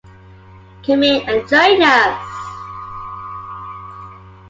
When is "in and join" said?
1.03-1.79